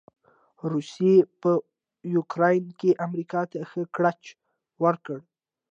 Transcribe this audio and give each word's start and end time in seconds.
روسې 0.71 1.13
په 1.41 1.51
يوکراين 2.15 2.65
کې 2.79 2.89
امریکا 3.05 3.41
ته 3.51 3.59
ښه 3.69 3.81
ګړچ 3.95 4.21
ورکړ. 4.83 5.17